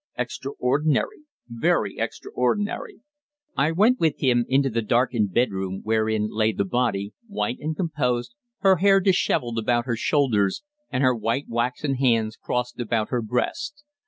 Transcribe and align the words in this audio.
"Extraordinary 0.17 1.25
very 1.47 1.99
extraordinary!" 1.99 3.01
I 3.55 3.71
went 3.71 3.99
with 3.99 4.17
him 4.17 4.47
into 4.49 4.71
the 4.71 4.81
darkened 4.81 5.31
bedroom 5.31 5.81
wherein 5.83 6.27
lay 6.31 6.53
the 6.53 6.65
body, 6.65 7.13
white 7.27 7.59
and 7.59 7.75
composed, 7.75 8.33
her 8.61 8.77
hair 8.77 8.99
dishevelled 8.99 9.59
about 9.59 9.85
her 9.85 9.95
shoulders, 9.95 10.63
and 10.89 11.03
her 11.03 11.13
white 11.15 11.45
waxen 11.47 11.97
hands 11.97 12.35
crossed 12.35 12.79
about 12.79 13.09
her 13.09 13.21
breast. 13.21 13.83